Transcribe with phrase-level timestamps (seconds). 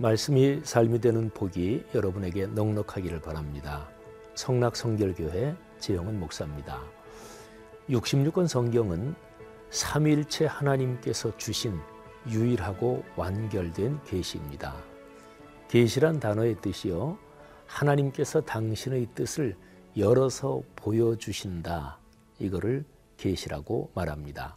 [0.00, 3.88] 말씀이 삶이 되는 복이 여러분에게 넉넉하기를 바랍니다.
[4.36, 6.80] 성락 성결교회 지영은 목사입니다.
[7.90, 9.16] 66권 성경은
[9.70, 11.80] 삼일체 하나님께서 주신
[12.28, 14.76] 유일하고 완결된 계시입니다.
[15.66, 17.18] 계시란 단어의 뜻이요
[17.66, 19.56] 하나님께서 당신의 뜻을
[19.96, 21.98] 열어서 보여주신다.
[22.38, 22.84] 이거를
[23.16, 24.56] 계시라고 말합니다.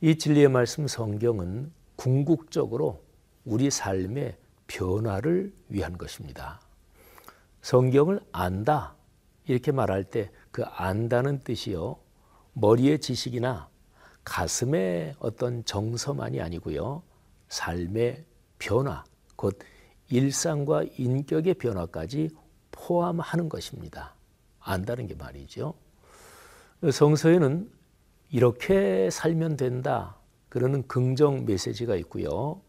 [0.00, 3.07] 이 진리의 말씀 성경은 궁극적으로
[3.48, 6.60] 우리 삶의 변화를 위한 것입니다.
[7.62, 8.94] 성경을 안다
[9.46, 11.96] 이렇게 말할 때 그 안다는 뜻이요
[12.54, 13.68] 머리의 지식이나
[14.24, 17.04] 가슴의 어떤 정서만이 아니고요
[17.48, 18.24] 삶의
[18.58, 19.04] 변화
[19.36, 19.56] 곧
[20.08, 22.30] 일상과 인격의 변화까지
[22.72, 24.16] 포함하는 것입니다.
[24.58, 25.74] 안다는 게 말이죠.
[26.90, 27.70] 성서에는
[28.30, 30.16] 이렇게 살면 된다.
[30.48, 32.60] 그러는 긍정 메시지가 있고요.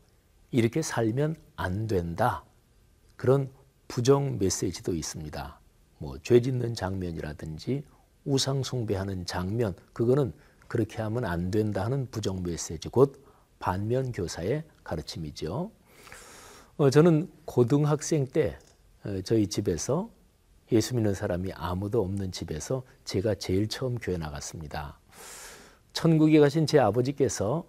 [0.52, 2.44] 이렇게 살면 안 된다.
[3.16, 3.50] 그런
[3.88, 5.59] 부정 메시지도 있습니다.
[5.97, 7.83] 뭐, 죄 짓는 장면이라든지
[8.25, 10.33] 우상 숭배하는 장면, 그거는
[10.67, 13.23] 그렇게 하면 안 된다 하는 부정 메시지, 곧
[13.59, 15.72] 반면 교사의 가르침이죠.
[16.77, 18.58] 어, 저는 고등학생 때
[19.03, 20.09] 어, 저희 집에서
[20.72, 24.97] 예수 믿는 사람이 아무도 없는 집에서 제가 제일 처음 교회 나갔습니다.
[25.94, 27.66] 천국에 가신 제 아버지께서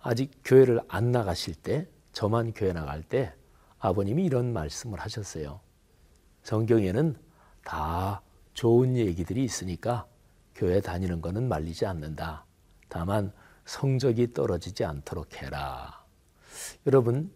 [0.00, 3.30] 아직 교회를 안 나가실 때 저만 교회 나갈 때
[3.78, 5.60] 아버님이 이런 말씀을 하셨어요.
[6.44, 7.14] 성경에는
[7.62, 8.22] 다
[8.54, 10.06] 좋은 얘기들이 있으니까
[10.54, 12.46] 교회 다니는 것은 말리지 않는다.
[12.88, 13.32] 다만
[13.66, 16.06] 성적이 떨어지지 않도록 해라.
[16.86, 17.30] 여러분,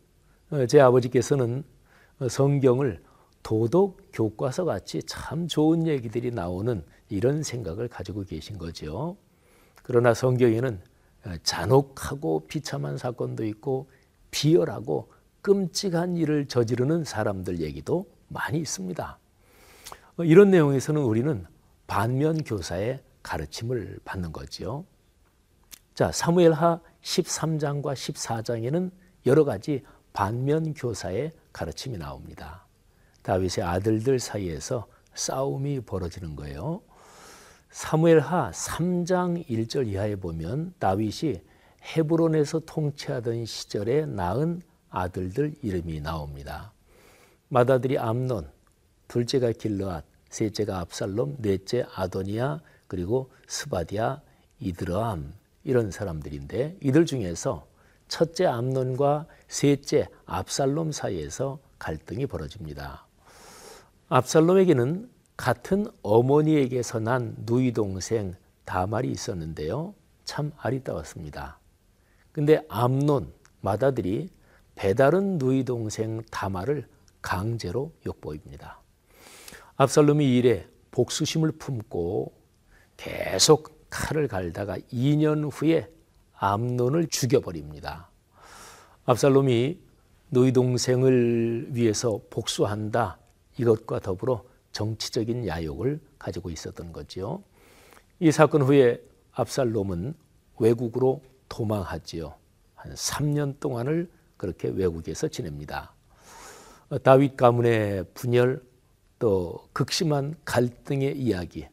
[0.48, 1.62] 어, 제 아버지께서는
[2.30, 3.04] 성경을
[3.42, 9.18] 도덕 교과서 같이 참 좋은 얘기들이 나오는 이런 생각을 가지고 계신 거죠.
[9.82, 10.80] 그러나 성경에는
[11.42, 13.90] 잔혹하고 비참한 사건도 있고
[14.30, 15.10] 비열하고
[15.42, 19.18] 끔찍한 일을 저지르는 사람들 얘기도 많이 있습니다.
[20.18, 21.46] 이런 내용에서는 우리는
[21.86, 24.84] 반면 교사의 가르침을 받는 거지요.
[25.94, 28.90] 자, 사무엘하 13장과 14장에는
[29.26, 29.82] 여러 가지
[30.12, 32.66] 반면 교사의 가르침이 나옵니다.
[33.22, 36.82] 다윗의 아들들 사이에서 싸움이 벌어지는 거예요.
[37.70, 41.40] 사무엘하 3장 1절 이하에 보면 다윗이
[41.82, 46.72] 헤브론에서 통치하던 시절에 낳은 아들들 이름이 나옵니다.
[47.48, 48.50] 맏아들이 암논,
[49.08, 54.20] 둘째가 길르앗, 셋째가 압살롬, 넷째 아도니아, 그리고 스바티야,
[54.60, 55.32] 이드르암
[55.64, 57.66] 이런 사람들인데 이들 중에서
[58.08, 63.06] 첫째 암논과 셋째 압살롬 사이에서 갈등이 벌어집니다.
[64.08, 69.94] 압살롬에게는 같은 어머니에게서 난 누이 동생 다말이 있었는데요.
[70.24, 71.59] 참 아리따웠습니다.
[72.40, 74.30] 근데 암논 맏아들이
[74.74, 76.88] 배다른 누이 동생 다말을
[77.20, 78.80] 강제로 욕보입니다.
[79.76, 82.32] 압살롬이 이래 복수심을 품고
[82.96, 85.90] 계속 칼을 갈다가 2년 후에
[86.32, 88.08] 암논을 죽여버립니다.
[89.04, 89.78] 압살롬이
[90.30, 93.18] 너희 동생을 위해서 복수한다
[93.58, 97.42] 이것과 더불어 정치적인 야욕을 가지고 있었던 거지요.
[98.18, 98.98] 이 사건 후에
[99.32, 100.14] 압살롬은
[100.58, 102.34] 외국으로 도망하지요.
[102.74, 105.92] 한 3년 동안을 그렇게 외국에서 지냅니다.
[107.02, 108.62] 다윗 가문의 분열
[109.18, 111.66] 또 극심한 갈등의 이야기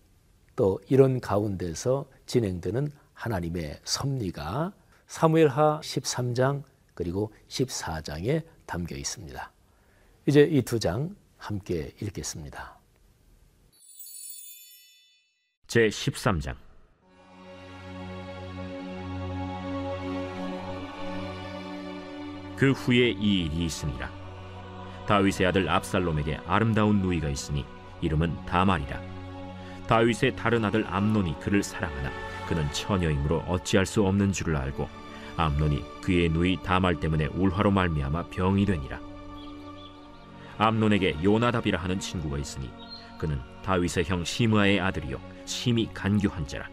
[0.58, 4.74] 또 이런 가운데서 진행되는 하나님의 섭리가
[5.08, 6.64] 사무엘하 13장
[6.94, 9.52] 그리고 14장에 담겨 있습니다.
[10.26, 12.78] 이제 이 두 장 함께 읽겠습니다.
[15.68, 16.56] 제 13장
[22.58, 24.10] 그 후에 이 일이 있으니라
[25.08, 27.66] 다윗의 아들 압살롬에게 아름다운 누이가 있으니
[28.02, 29.02] 이름은 다말이라.
[29.88, 32.12] 다윗의 다른 아들 암논이 그를 사랑하나
[32.48, 34.90] 그는 처녀이므로 어찌할 수 없는 줄을 알고
[35.38, 39.00] 암논이 그의 누이 다말 때문에 울화로 말미암아 병이 되니라.
[40.58, 42.70] 암논에게 요나답이라 하는 친구가 있으니
[43.18, 46.68] 그는 다윗의 형 시므아의 아들이요 심히 간교한 자라.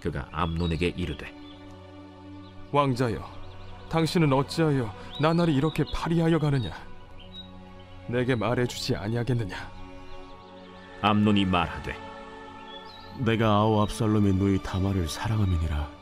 [0.00, 1.34] 그가 암논에게 이르되
[2.70, 3.37] 왕자여
[3.90, 6.70] 당신은 어찌하여 나날이 이렇게 파리하여 가느냐?
[8.06, 9.56] 내게 말해주지 아니하겠느냐?
[11.02, 11.96] 암논이 말하되
[13.18, 15.98] 내가 아우 압살롬의 누이 다말을 사랑함이니라.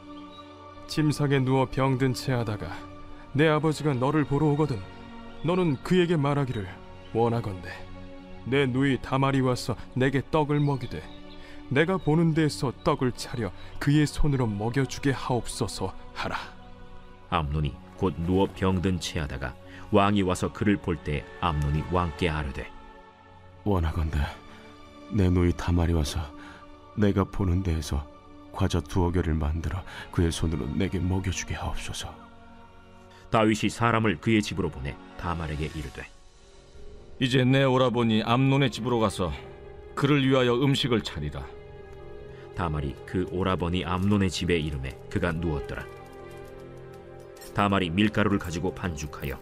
[0.87, 2.69] 침상에 누워 병든 채 하다가
[3.33, 4.81] 내 아버지가 너를 보러 오거든
[5.43, 6.67] 너는 그에게 말하기를
[7.13, 7.71] 원하건대
[8.45, 11.03] 내 누이 다말이 와서 내게 떡을 먹이되
[11.69, 16.56] 내가 보는 데에서 떡을 차려 그의 손으로 먹여주게 하옵소서 하라
[17.31, 19.55] 암논이 곧 누워 병든 채하다가
[19.93, 22.71] 왕이 와서 그를 볼 때 암논이 왕께 아뢰되
[23.65, 24.19] 원하건대
[25.13, 26.21] 내 누이 다말이 와서
[26.97, 28.07] 내가 보는 데에서
[28.53, 32.13] 과자 두어 개를 만들어 그의 손으로 내게 먹여주게 하옵소서.
[33.31, 36.07] 다윗이 사람을 그의 집으로 보내 다말에게 이르되
[37.21, 39.33] 이제 내 오라버니 암논의 집으로 가서
[39.95, 41.45] 그를 위하여 음식을 차리라.
[42.57, 45.85] 다말이 그 오라버니 암논의 집에 이름에 그가 누웠더라.
[47.57, 49.41] 다말이 밀가루를 가지고 반죽하여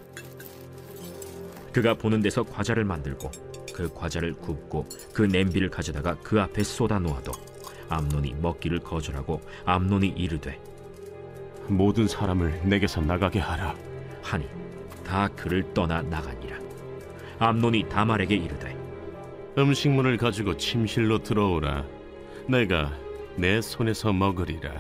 [1.73, 3.29] 그가 보는 데서 과자를 만들고
[3.75, 7.33] 그 과자를 굽고 그 냄비를 가져다가 그 앞에 쏟아 놓아도
[7.89, 10.61] 암논이 먹기를 거절하고 암논이 이르되
[11.67, 13.75] 모든 사람을 내게서 나가게 하라.
[14.23, 14.47] 하니
[15.05, 16.57] 다 그를 떠나 나가니라.
[17.41, 18.77] 암논이 다말에게 이르되
[19.59, 21.85] 음식물을 가지고 침실로 들어오라.
[22.49, 22.97] 내가
[23.35, 24.71] 내 손에서 먹으리라.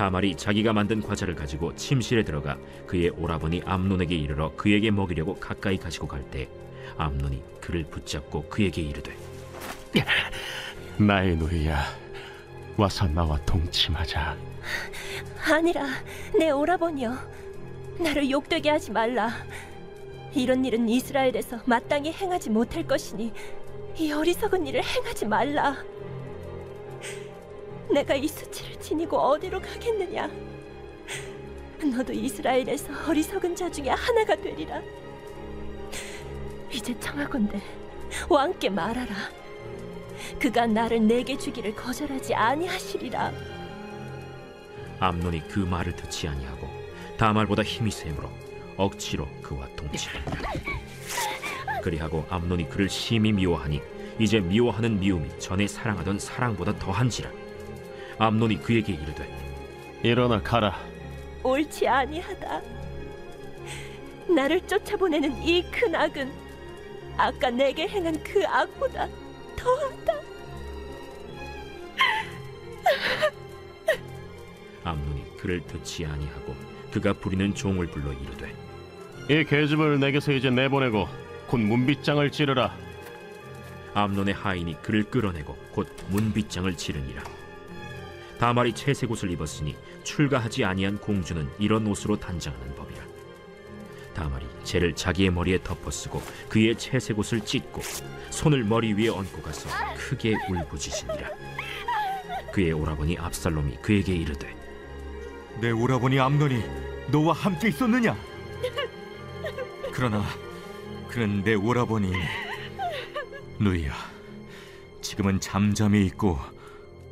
[0.00, 2.56] 다말이 자기가 만든 과자를 가지고 침실에 들어가
[2.86, 6.48] 그의 오라버니 암논에게 이르러 그에게 먹이려고 가까이 가지고 갈 때
[6.96, 9.14] 암논이 그를 붙잡고 그에게 이르되
[10.96, 11.84] 나의 누이야,
[12.78, 14.38] 와서 나와 동침하자.
[15.52, 15.86] 아니라
[16.38, 17.14] 내 오라버니여
[17.98, 19.30] 나를 욕되게 하지 말라
[20.32, 23.34] 이런 일은 이스라엘에서 마땅히 행하지 못할 것이니
[23.98, 25.76] 이 어리석은 일을 행하지 말라
[27.92, 30.30] 내가 이 수치를 지니고 어디로 가겠느냐?
[31.96, 34.80] 너도 이스라엘에서 어리석은 자 중에 하나가 되리라.
[36.70, 37.60] 이제 청하건대
[38.28, 39.14] 왕께 말하라.
[40.38, 43.32] 그가 나를 내게 주기를 거절하지 아니하시리라.
[45.00, 46.68] 암논이 그 말을 듣지 아니하고
[47.16, 48.28] 다말보다 힘이 세므로
[48.76, 50.52] 억지로 그와 동침하니라
[51.82, 53.80] 그리하고 암논이 그를 심히 미워하니
[54.18, 57.30] 이제 미워하는 미움이 전에 사랑하던 사랑보다 더한지라
[58.20, 59.26] 암논이 그에게 이르되
[60.02, 60.78] 일어나 가라.
[61.42, 62.60] 옳지 아니하다.
[64.34, 66.30] 나를 쫓아보내는 이 큰 악은
[67.16, 69.08] 아까 내게 행한 그 악보다
[69.56, 70.12] 더하다.
[74.84, 76.54] 암논이 그를 듣지 아니하고
[76.92, 78.54] 그가 부리는 종을 불러 이르되
[79.30, 81.08] 이 계집을 내게서 이제 내보내고
[81.46, 82.76] 곧 문빗장을 찌르라.
[83.94, 87.22] 암논의 하인이 그를 끌어내고 곧 문빗장을 치르니라.
[88.40, 93.04] 다말이 채색 옷을 입었으니 출가하지 아니한 공주는 이런 옷으로 단장하는 법이라.
[94.14, 97.82] 다말이 재를 자기의 머리에 덮어쓰고 그의 채색 옷을 찢고
[98.30, 101.28] 손을 머리 위에 얹고 가서 크게 울부짖으니라.
[102.50, 104.56] 그의 오라버니 압살롬이 그에게 이르되
[105.60, 106.62] 내 오라버니 암논이
[107.10, 108.16] 너와 함께 있었느냐?
[109.92, 110.24] 그러나
[111.08, 112.10] 그는 내 오라버니
[113.58, 113.92] 누이야
[115.02, 116.38] 지금은 잠잠히 있고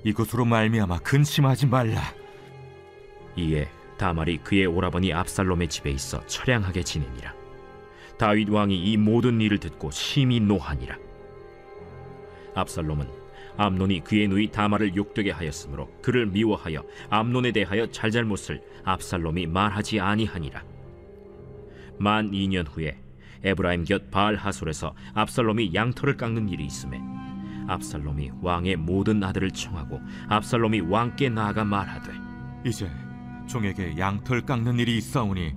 [0.04, 2.02] 이것으로 말미암아 근심하지 말라
[3.36, 3.68] 이에
[3.98, 7.34] 다말이 그의 오라버니 압살롬의 집에 있어 처량하게 지내니라.
[8.16, 10.96] 다윗 왕이 이 모든 일을 듣고 심히 노하니라.
[12.54, 13.08] 압살롬은
[13.56, 20.62] 암논이 그의 누이 다말을 욕되게 하였으므로 그를 미워하여 암논에 대하여 잘잘못을 압살롬이 말하지 아니하니라.
[21.98, 22.98] 만 2년 후에
[23.42, 27.00] 에브라임 곁 바알 하솔에서 압살롬이 양털을 깎는 일이 있음에
[27.68, 32.12] 압살롬이 왕의 모든 아들을 청하고 압살롬이 왕께 나아가 말하되
[32.64, 32.90] 이제
[33.46, 35.52] 종에게 양털 깎는 일이 있사오니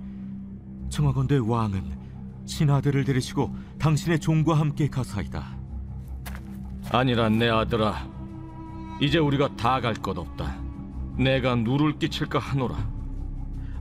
[0.90, 1.82] 청하건대 왕은
[2.44, 5.58] 신하들을 데리시고 당신의 종과 함께 가사이다
[6.90, 8.06] 아니라 내 아들아,
[9.00, 10.60] 이제 우리가 다 갈 것 없다.
[11.16, 12.76] 내가 누를 끼칠까 하노라.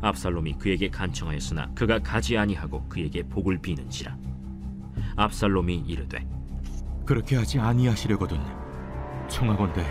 [0.02, 4.16] 압살롬이 그에게 간청하였으나 그가 가지 아니하고 그에게 복을 비는지라
[5.18, 6.26] 압살롬이 이르되
[7.12, 8.40] 그렇게 하지 아니하시려거든.
[9.28, 9.86] 청하건대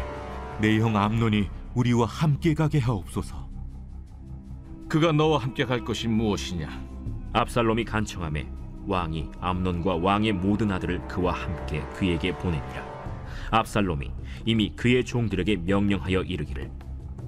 [0.59, 3.47] 내 형 암논이 우리와 함께 가게 하옵소서.
[4.89, 6.67] 그가 너와 함께 갈 것이 무엇이냐?
[7.35, 8.51] 압살롬이 간청함에
[8.87, 12.87] 왕이 암논과 왕의 모든 아들을 그와 함께 그에게 보내니라.
[13.51, 14.11] 압살롬이
[14.47, 16.71] 이미 그의 종들에게 명령하여 이르기를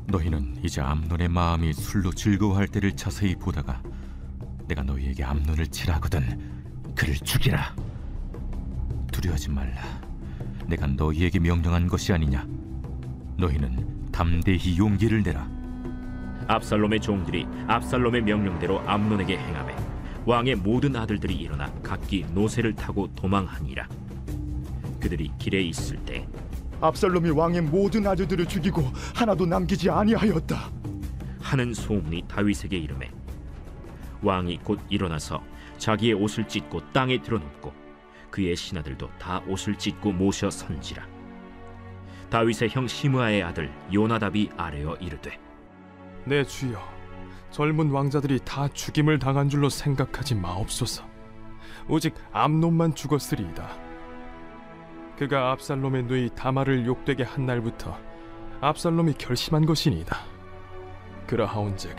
[0.06, 3.82] 너희는 이제 암논의 마음이 술로 즐거워할 때를 자세히 보다가
[4.68, 7.74] 내가 너희에게 암논을 치라거든 그를 죽이라
[9.22, 9.82] 두려워하지 말라.
[10.66, 12.46] 내가 너희에게 명령한 것이 아니냐.
[13.38, 15.48] 너희는 담대히 용기를 내라.
[16.48, 19.74] 압살롬의 종들이 압살롬의 명령대로 암논에게 행하매
[20.26, 23.88] 왕의 모든 아들들이 일어나 각기 노새를 타고 도망하니라.
[25.00, 26.26] 그들이 길에 있을 때
[26.80, 28.82] 압살롬이 왕의 모든 아들들을 죽이고
[29.14, 30.70] 하나도 남기지 아니하였다.
[31.40, 33.10] 하는 소문이 다윗에게 이르매
[34.22, 35.42] 왕이 곧 일어나서
[35.78, 37.81] 자기의 옷을 찢고 땅에 드러눕고
[38.32, 41.06] 그의 신하들도 다 옷을 찢고 모셔 선지라
[42.30, 45.38] 다윗의 형 시므아의 아들 요나답이 아뢰어 이르되
[46.24, 46.80] 내 주여,
[47.50, 51.04] 젊은 왕자들이 다 죽임을 당한 줄로 생각하지 마옵소서.
[51.88, 53.68] 오직 암논만 죽었으리이다.
[55.18, 57.98] 그가 압살롬의 누이 다말을 욕되게 한 날부터
[58.60, 60.16] 압살롬이 결심한 것이니이다.
[61.26, 61.96] 그러하온즉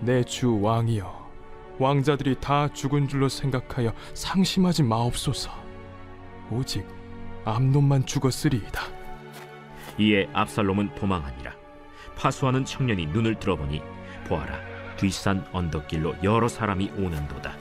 [0.00, 1.30] 내 주 왕이여
[1.78, 5.61] 왕자들이 다 죽은 줄로 생각하여 상심하지 마옵소서.
[6.52, 6.86] 오직
[7.44, 8.82] 암논만 죽었으리이다.
[9.98, 11.52] 이에 압살롬은 도망하니라.
[12.16, 13.82] 파수하는 청년이 눈을 들어보니
[14.26, 14.58] 보아라
[14.96, 17.56] 뒷산 언덕길로 여러 사람이 오는도다.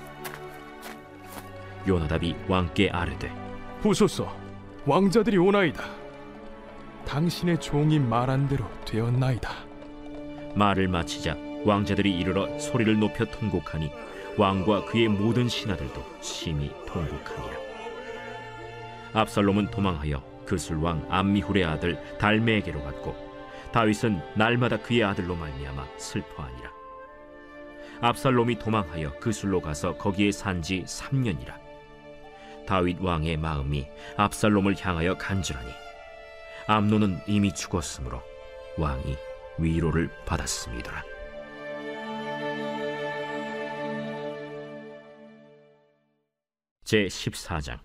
[1.87, 3.31] 요나답이 왕께 아뢰되
[3.81, 4.35] 보소서
[4.85, 5.83] 왕자들이 오나이다.
[7.05, 9.49] 당신의 종이 말한 대로 되었나이다.
[10.55, 13.91] 말을 마치자 왕자들이 이르러 소리를 높여 통곡하니
[14.37, 17.70] 왕과 그의 모든 신하들도 심히 통곡하니라.
[19.13, 23.15] 압살롬은 도망하여 그술왕 암미훌의 아들 달메에게로 갔고
[23.71, 26.71] 다윗은 날마다 그의 아들로 말미암아 슬퍼하니라.
[28.01, 31.59] 압살롬이 도망하여 그술로 가서 거기에 산 지 3년이라.
[32.65, 33.87] 다윗 왕의 마음이
[34.17, 35.69] 압살롬을 향하여 간절하니
[36.67, 38.21] 암노는 이미 죽었으므로
[38.77, 39.15] 왕이
[39.57, 41.03] 위로를 받았습니다.
[46.83, 47.79] 제 14장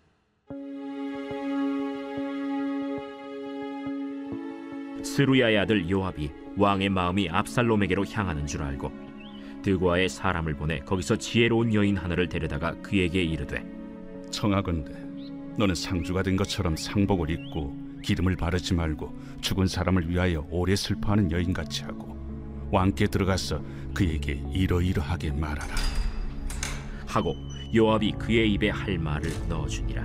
[5.17, 8.93] 스루야의 아들 요압이 왕의 마음이 압살롬에게로 향하는 줄 알고
[9.63, 13.65] 드고아의 사람을 보내 거기서 지혜로운 여인 하나를 데려다가 그에게 이르되
[14.31, 14.93] 청하건대
[15.57, 21.85] 너는 상주가 된 것처럼 상복을 입고 기름을 바르지 말고 죽은 사람을 위하여 오래 슬퍼하는 여인같이
[21.85, 22.15] 하고
[22.71, 23.63] 왕께 들어가서
[23.95, 25.75] 그에게 이러이러하게 말하라.
[27.07, 27.35] 하고
[27.75, 30.05] 요압이 그의 입에 할 말을 넣어주니라.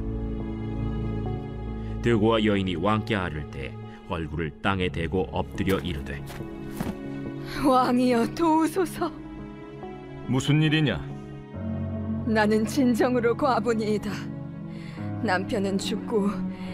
[2.01, 3.75] 드고아 여인이 왕께 아를 때
[4.12, 6.22] 얼굴을 땅에 대고 엎드려 이르되
[7.65, 9.12] 왕이여 도우소서.
[10.27, 10.98] 무슨 일이냐?
[12.25, 14.10] 나는 진정으로 과부니이다.
[15.24, 16.30] 남편은 죽고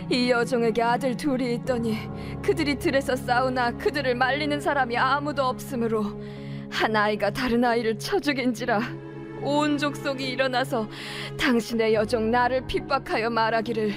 [0.10, 1.98] 이 여종에게 아들 둘이 있더니
[2.42, 6.22] 그들이 들에서 싸우나 그들을 말리는 사람이 아무도 없으므로
[6.70, 8.80] 한 아이가 다른 아이를 쳐 죽인지라
[9.42, 10.88] 온 족속이 일어나서
[11.38, 13.94] 당신의 여종 나를 핍박하여 말하기를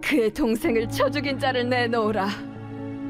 [0.00, 2.53] 그의 동생을 쳐 죽인 자를 내놓으라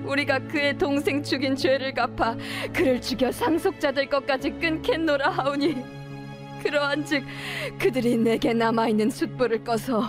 [0.05, 2.37] 우리가 그의 동생 죽인 죄를 갚아
[2.73, 5.77] 그를 죽여 상속자들 것까지 끊겠노라 하오니
[6.63, 7.25] 그러한즉
[7.79, 10.03] 그들이 내게 남아있는 숫불을 꺼서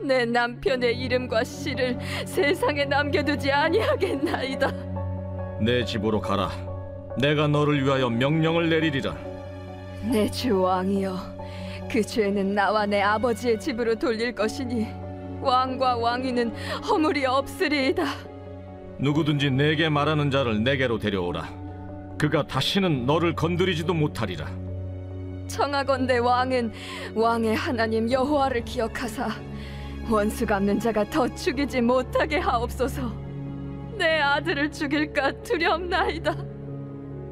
[0.00, 4.72] 내 남편의 이름과 씨를 세상에 남겨두지 아니하겠나이다
[5.60, 6.50] 내 집으로 가라.
[7.18, 9.16] 내가 너를 위하여 명령을 내리리라.
[10.12, 11.16] 내 주 왕이여
[11.90, 14.86] 그 죄는 나와 내 아버지의 집으로 돌릴 것이니
[15.40, 16.54] 왕과 왕위는
[16.86, 18.04] 허물이 없으리이다
[18.98, 21.48] 누구든지 내게 말하는 자를 내게로 데려오라.
[22.18, 24.46] 그가 다시는 너를 건드리지도 못하리라.
[25.48, 26.72] 청하건대 왕은
[27.14, 29.28] 왕의 하나님 여호와를 기억하사
[30.10, 33.12] 원수 갚는 자가 더 죽이지 못하게 하옵소서.
[33.98, 36.34] 내 아들을 죽일까 두렵나이다.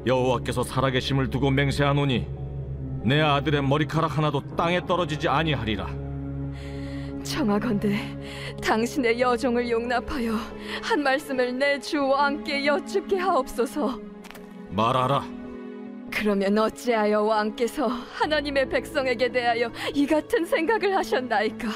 [0.05, 2.27] 여호와께서 살아계심을 두고 맹세하노니
[3.03, 6.04] 내 아들의 머리카락 하나도 땅에 떨어지지 아니하리라.
[7.25, 7.97] 청하건대
[8.61, 10.33] 당신의 여종을 용납하여
[10.81, 13.99] 한 말씀을 내 주 왕께 여쭙게 하옵소서.
[14.69, 15.25] 말하라.
[16.11, 21.67] 그러면 어찌하여 왕께서 하나님의 백성에게 대하여 이 같은 생각을 하셨나이까?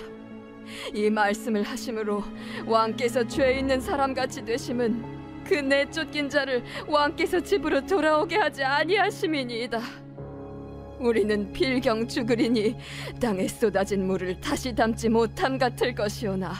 [0.94, 2.24] 이 말씀을 하심으로
[2.66, 9.80] 왕께서 죄 있는 사람 같이 되심은 그 내쫓긴 자를 왕께서 집으로 돌아오게 하지 아니하심이니이다.
[11.00, 12.76] 우리는 필경 죽으리니
[13.20, 16.54] 땅에 쏟아진 물을 다시 담지 못함 같을 것이오나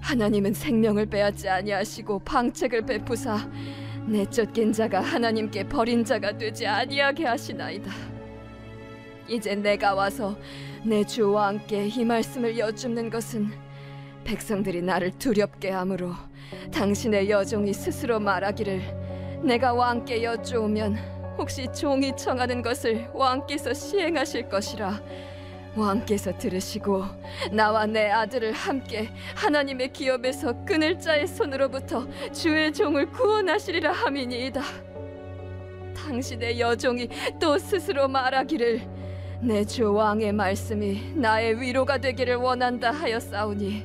[0.00, 3.38] 하나님은 생명을 빼앗지 아니하시고 방책을 베푸사
[4.06, 7.92] 내쫓긴 자가 하나님께 버린 자가 되지 아니하게 하시나이다.
[9.28, 10.36] 이제 내가 와서
[10.84, 13.50] 내주 왕께 이 말씀을 여쭙는 것은
[14.24, 16.12] 백성들이 나를 두렵게 하므로
[16.72, 25.00] 당신의 여종이 스스로 말하기를 내가 왕께 여쭈오면 혹시 종이 청하는 것을 왕께서 시행하실 것이라
[25.74, 27.02] 왕께서 들으시고
[27.50, 34.60] 나와 내 아들을 함께 하나님의 기업에서 끊을 자의 손으로부터 주의 종을 구원하시리라 함이니이다.
[35.96, 37.08] 당신의 여종이
[37.40, 38.82] 또 스스로 말하기를
[39.42, 43.84] 내 주 왕의 말씀이 나의 위로가 되기를 원한다 하였사오니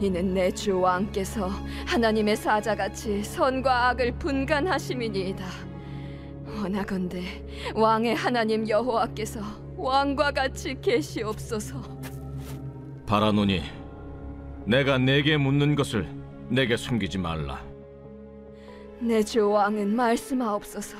[0.00, 1.48] 이는 내 주 왕께서
[1.86, 5.75] 하나님의 사자같이 선과 악을 분간하심이니이다.
[6.66, 7.22] 원하건대
[7.76, 9.40] 왕의 하나님 여호와께서
[9.76, 11.80] 왕과 같이 계시옵소서.
[13.06, 13.62] 바라노니
[14.64, 16.08] 내가 내게 묻는 것을
[16.48, 17.62] 내게 숨기지 말라.
[18.98, 20.96] 내 주 왕은 말씀하옵소서.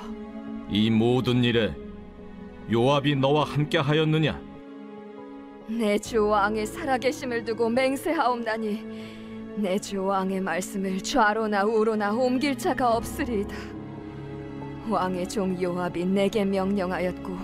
[0.70, 1.74] 이 모든 일에
[2.72, 4.40] 요압이 너와 함께 하였느냐?
[5.68, 8.82] 내 주 왕의 살아계심을 두고 맹세하옵나니
[9.56, 13.75] 내 주 왕의 말씀을 좌로나 우로나 옮길 자가 없으리이다.
[14.88, 17.36] 왕의 종 요압이 내게 명령하였고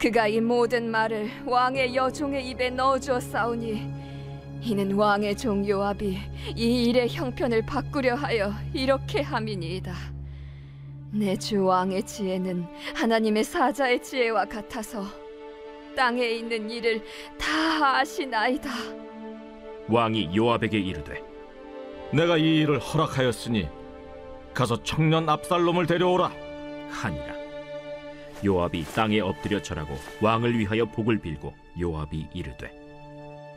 [0.00, 4.04] 그가 이 모든 말을 왕의 여종의 입에 넣어주었사오니
[4.62, 6.18] 이는 왕의 종 요압이
[6.56, 9.92] 이 일의 형편을 바꾸려 하여 이렇게 함이니이다.
[11.12, 15.04] 내 주 왕의 지혜는 하나님의 사자의 지혜와 같아서
[15.94, 17.02] 땅에 있는 일을
[17.38, 18.68] 다 아시나이다.
[19.88, 21.22] 왕이 요압에게 이르되
[22.12, 23.68] 내가 이 일을 허락하였으니
[24.54, 26.32] 가서 청년 압살롬을 데려오라.
[26.90, 27.34] 하니라.
[28.44, 32.70] 요압이 땅에 엎드려 절하고 왕을 위하여 복을 빌고 요압이 이르되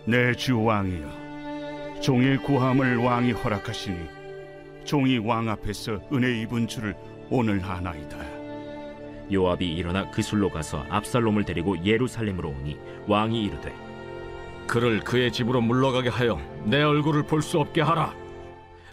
[0.06, 3.98] 내 주 왕이여 종의 구함을 왕이 허락하시니
[4.86, 6.96] 종이 왕 앞에서 은혜 입은 줄을
[7.30, 8.18] 오늘 아나이다.
[9.34, 13.74] 요압이 일어나 그술로 가서 압살롬을 데리고 예루살렘으로 오니 왕이 이르되
[14.68, 18.14] 그를 그의 집으로 물러가게 하여 내 얼굴을 볼 수 없게 하라.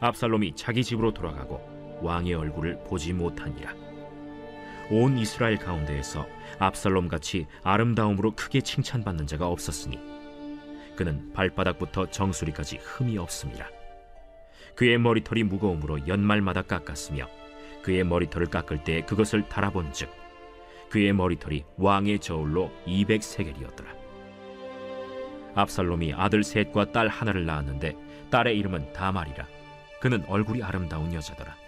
[0.00, 1.60] 압살롬이 자기 집으로 돌아가고
[2.02, 3.72] 왕의 얼굴을 보지 못하니라
[4.90, 6.26] 온 이스라엘 가운데에서
[6.58, 9.98] 압살롬 같이 아름다움으로 크게 칭찬받는 자가 없었으니
[10.96, 13.68] 그는 발바닥부터 정수리까지 흠이 없습니다.
[14.74, 17.28] 그의 머리털이 무거움으로 연말마다 깎았으며
[17.82, 20.10] 그의 머리털을 깎을 때 그것을 달아본즉
[20.90, 23.86] 그의 머리털이 왕의 저울로 200세겔이었더라.
[25.56, 27.96] 압살롬이 아들 셋과 딸 하나를 낳았는데
[28.30, 29.46] 딸의 이름은 다말이라.
[30.00, 31.63] 그는 얼굴이 아름다운 여자더라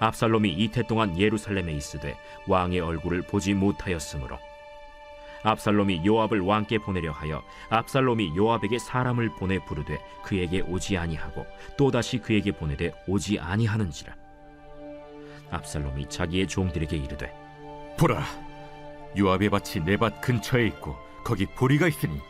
[0.00, 4.38] 압살롬이 이태 동안 예루살렘에 있으되 왕의 얼굴을 보지 못하였으므로
[5.42, 12.52] 압살롬이 요압을 왕께 보내려 하여 압살롬이 요압에게 사람을 보내 부르되 그에게 오지 아니하고 또다시 그에게
[12.52, 14.14] 보내되 오지 아니하는지라
[15.50, 17.32] 압살롬이 자기의 종들에게 이르되
[17.96, 18.22] 보라,
[19.16, 22.20] 요압의 밭이 내 밭 근처에 있고 거기 보리가 있으니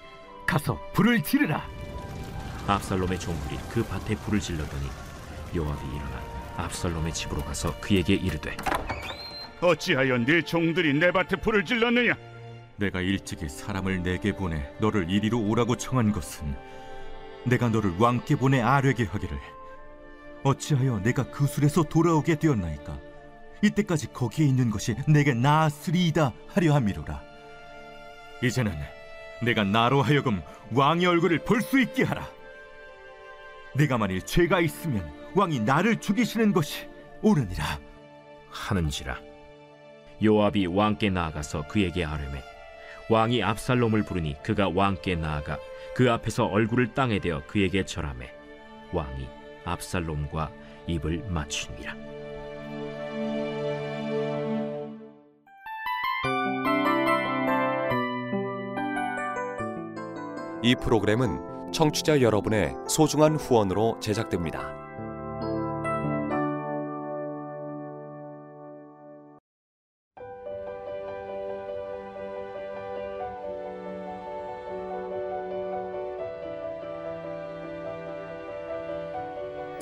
[0.47, 1.62] 가서 불을 지르라.
[2.66, 4.87] 압살롬의 종들이 그 밭에 불을 질렀더니
[5.57, 8.57] 요압이 일어나 압살롬의 집으로 가서 그에게 이르되
[9.61, 12.14] 어찌하여 네 종들이 내 밭에 불을 질렀느냐?
[12.77, 16.55] 내가 일찍이 사람을 내게 보내 너를 이리로 오라고 청한 것은
[17.44, 19.37] 내가 너를 왕께 보내 아뢰게 하기를.
[20.44, 22.99] 어찌하여 내가 그 술에서 돌아오게 되었나이까?
[23.62, 27.21] 이때까지 거기에 있는 것이 내게 나았으리이다 하려 함이로라.
[28.42, 28.73] 이제는
[29.42, 30.42] 내가 나로 하여금
[30.73, 32.29] 왕의 얼굴을 볼 수 있게 하라.
[33.75, 35.05] 내가 만일 죄가 있으면
[35.38, 36.88] 왕이 나를 죽이시는 것이
[37.22, 37.79] 옳으니라.
[38.51, 39.20] 하는지라.
[40.24, 42.42] 요압이 왕께 나아가서 그에게 아뢰매
[43.09, 45.57] 왕이 압살롬을 부르니 그가 왕께 나아가
[45.94, 48.29] 그 앞에서 얼굴을 땅에 대어 그에게 절하매
[48.92, 49.29] 왕이
[49.64, 50.51] 압살롬과
[50.88, 51.94] 입을 맞추니라.
[60.64, 64.78] 이 프로그램은 청취자 여러분의 소중한 후원으로 제작됩니다.